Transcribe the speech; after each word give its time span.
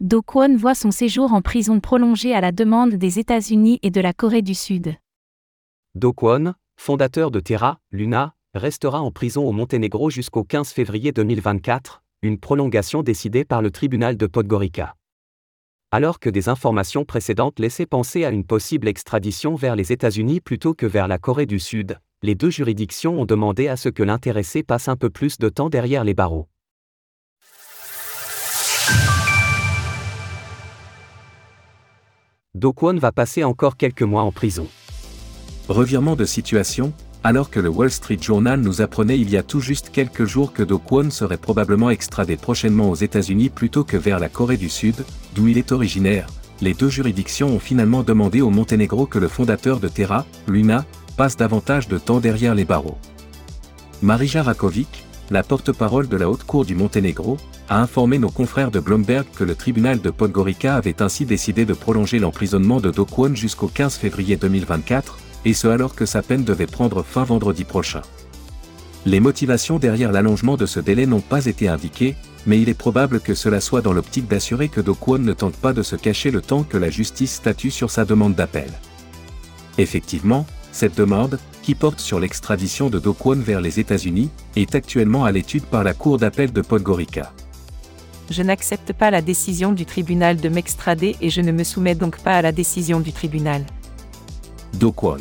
Do 0.00 0.22
Kwon 0.22 0.56
voit 0.56 0.74
son 0.74 0.90
séjour 0.90 1.34
en 1.34 1.42
prison 1.42 1.78
prolongé 1.78 2.34
à 2.34 2.40
la 2.40 2.52
demande 2.52 2.94
des 2.94 3.18
États-Unis 3.18 3.78
et 3.82 3.90
de 3.90 4.00
la 4.00 4.14
Corée 4.14 4.40
du 4.40 4.54
Sud. 4.54 4.94
Do 5.94 6.14
fondateur 6.78 7.30
de 7.30 7.38
Terra, 7.38 7.80
Luna, 7.92 8.34
restera 8.54 9.02
en 9.02 9.10
prison 9.10 9.46
au 9.46 9.52
Monténégro 9.52 10.08
jusqu'au 10.08 10.42
15 10.42 10.70
février 10.70 11.12
2024, 11.12 12.02
une 12.22 12.38
prolongation 12.38 13.02
décidée 13.02 13.44
par 13.44 13.60
le 13.60 13.70
tribunal 13.70 14.16
de 14.16 14.26
Podgorica. 14.26 14.96
Alors 15.90 16.18
que 16.18 16.30
des 16.30 16.48
informations 16.48 17.04
précédentes 17.04 17.58
laissaient 17.58 17.84
penser 17.84 18.24
à 18.24 18.30
une 18.30 18.44
possible 18.44 18.88
extradition 18.88 19.54
vers 19.54 19.76
les 19.76 19.92
États-Unis 19.92 20.40
plutôt 20.40 20.72
que 20.72 20.86
vers 20.86 21.08
la 21.08 21.18
Corée 21.18 21.44
du 21.44 21.58
Sud, 21.58 21.98
les 22.22 22.34
deux 22.34 22.48
juridictions 22.48 23.20
ont 23.20 23.26
demandé 23.26 23.68
à 23.68 23.76
ce 23.76 23.90
que 23.90 24.02
l'intéressé 24.02 24.62
passe 24.62 24.88
un 24.88 24.96
peu 24.96 25.10
plus 25.10 25.36
de 25.36 25.50
temps 25.50 25.68
derrière 25.68 26.04
les 26.04 26.14
barreaux. 26.14 26.48
Do 32.56 32.72
Kwon 32.72 32.96
va 32.96 33.12
passer 33.12 33.44
encore 33.44 33.76
quelques 33.76 34.02
mois 34.02 34.22
en 34.22 34.32
prison. 34.32 34.66
Revirement 35.68 36.16
de 36.16 36.24
situation, 36.24 36.92
alors 37.22 37.48
que 37.48 37.60
le 37.60 37.68
Wall 37.68 37.92
Street 37.92 38.18
Journal 38.20 38.58
nous 38.58 38.82
apprenait 38.82 39.20
il 39.20 39.30
y 39.30 39.36
a 39.36 39.44
tout 39.44 39.60
juste 39.60 39.90
quelques 39.90 40.24
jours 40.24 40.52
que 40.52 40.64
Do 40.64 40.80
Kwon 40.80 41.10
serait 41.10 41.36
probablement 41.36 41.90
extradé 41.90 42.36
prochainement 42.36 42.90
aux 42.90 42.96
États-Unis 42.96 43.50
plutôt 43.50 43.84
que 43.84 43.96
vers 43.96 44.18
la 44.18 44.28
Corée 44.28 44.56
du 44.56 44.68
Sud, 44.68 44.96
d'où 45.36 45.46
il 45.46 45.58
est 45.58 45.70
originaire, 45.70 46.26
les 46.60 46.74
deux 46.74 46.88
juridictions 46.88 47.54
ont 47.54 47.60
finalement 47.60 48.02
demandé 48.02 48.40
au 48.40 48.50
Monténégro 48.50 49.06
que 49.06 49.20
le 49.20 49.28
fondateur 49.28 49.78
de 49.78 49.86
Terra, 49.86 50.26
Luna, 50.48 50.84
passe 51.16 51.36
davantage 51.36 51.86
de 51.86 51.98
temps 51.98 52.18
derrière 52.18 52.56
les 52.56 52.64
barreaux. 52.64 52.98
Marija 54.02 54.42
Rakovic, 54.42 55.04
la 55.30 55.42
porte-parole 55.42 56.08
de 56.08 56.16
la 56.16 56.28
Haute 56.28 56.44
Cour 56.44 56.64
du 56.64 56.74
Monténégro, 56.74 57.36
a 57.68 57.80
informé 57.80 58.18
nos 58.18 58.30
confrères 58.30 58.70
de 58.70 58.80
Bloomberg 58.80 59.26
que 59.36 59.44
le 59.44 59.54
tribunal 59.54 60.00
de 60.00 60.10
Podgorica 60.10 60.74
avait 60.74 61.02
ainsi 61.02 61.24
décidé 61.24 61.64
de 61.64 61.72
prolonger 61.72 62.18
l'emprisonnement 62.18 62.80
de 62.80 62.90
Do 62.90 63.04
Kwon 63.04 63.34
jusqu'au 63.34 63.68
15 63.68 63.96
février 63.96 64.36
2024, 64.36 65.18
et 65.44 65.54
ce 65.54 65.68
alors 65.68 65.94
que 65.94 66.04
sa 66.04 66.22
peine 66.22 66.44
devait 66.44 66.66
prendre 66.66 67.02
fin 67.02 67.24
vendredi 67.24 67.64
prochain. 67.64 68.02
Les 69.06 69.20
motivations 69.20 69.78
derrière 69.78 70.12
l'allongement 70.12 70.56
de 70.56 70.66
ce 70.66 70.80
délai 70.80 71.06
n'ont 71.06 71.20
pas 71.20 71.46
été 71.46 71.68
indiquées, 71.68 72.16
mais 72.46 72.60
il 72.60 72.68
est 72.68 72.74
probable 72.74 73.20
que 73.20 73.34
cela 73.34 73.60
soit 73.60 73.80
dans 73.80 73.92
l'optique 73.92 74.28
d'assurer 74.28 74.68
que 74.68 74.80
Do 74.80 74.94
Kwon 74.94 75.20
ne 75.20 75.32
tente 75.32 75.56
pas 75.56 75.72
de 75.72 75.82
se 75.82 75.96
cacher 75.96 76.30
le 76.30 76.42
temps 76.42 76.64
que 76.64 76.76
la 76.76 76.90
justice 76.90 77.34
statue 77.34 77.70
sur 77.70 77.90
sa 77.90 78.04
demande 78.04 78.34
d'appel. 78.34 78.70
Effectivement, 79.78 80.44
cette 80.72 80.96
demande, 80.96 81.38
qui 81.62 81.74
porte 81.74 82.00
sur 82.00 82.20
l'extradition 82.20 82.90
de 82.90 82.98
Do 82.98 83.12
Kwon 83.12 83.40
vers 83.40 83.60
les 83.60 83.80
États-Unis, 83.80 84.30
est 84.56 84.74
actuellement 84.74 85.24
à 85.24 85.32
l'étude 85.32 85.64
par 85.64 85.84
la 85.84 85.94
Cour 85.94 86.18
d'appel 86.18 86.52
de 86.52 86.62
Podgorica. 86.62 87.32
Je 88.30 88.42
n'accepte 88.42 88.92
pas 88.92 89.10
la 89.10 89.22
décision 89.22 89.72
du 89.72 89.84
tribunal 89.84 90.36
de 90.36 90.48
m'extrader 90.48 91.16
et 91.20 91.30
je 91.30 91.40
ne 91.40 91.50
me 91.50 91.64
soumets 91.64 91.96
donc 91.96 92.18
pas 92.18 92.36
à 92.36 92.42
la 92.42 92.52
décision 92.52 93.00
du 93.00 93.12
tribunal. 93.12 93.64
Do 94.74 94.92
Kwon. 94.92 95.18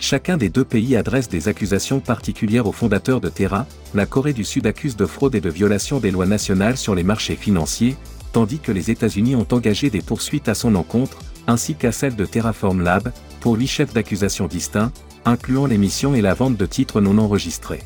Chacun 0.00 0.36
des 0.36 0.48
deux 0.48 0.64
pays 0.64 0.96
adresse 0.96 1.28
des 1.28 1.46
accusations 1.46 2.00
particulières 2.00 2.66
aux 2.66 2.72
fondateurs 2.72 3.20
de 3.20 3.28
Terra, 3.28 3.66
la 3.94 4.04
Corée 4.04 4.32
du 4.32 4.42
Sud 4.42 4.66
accuse 4.66 4.96
de 4.96 5.06
fraude 5.06 5.36
et 5.36 5.40
de 5.40 5.48
violation 5.48 6.00
des 6.00 6.10
lois 6.10 6.26
nationales 6.26 6.76
sur 6.76 6.96
les 6.96 7.04
marchés 7.04 7.36
financiers, 7.36 7.94
tandis 8.32 8.58
que 8.58 8.72
les 8.72 8.90
États-Unis 8.90 9.36
ont 9.36 9.46
engagé 9.52 9.90
des 9.90 10.02
poursuites 10.02 10.48
à 10.48 10.54
son 10.54 10.74
encontre, 10.74 11.18
ainsi 11.46 11.76
qu'à 11.76 11.92
celle 11.92 12.16
de 12.16 12.24
Terraform 12.24 12.82
Lab, 12.82 13.12
pour 13.42 13.56
huit 13.56 13.66
chefs 13.66 13.92
d'accusation 13.92 14.46
distincts, 14.46 14.90
incluant 15.26 15.66
l'émission 15.66 16.14
et 16.14 16.22
la 16.22 16.32
vente 16.32 16.56
de 16.56 16.64
titres 16.64 17.02
non 17.02 17.18
enregistrés 17.18 17.82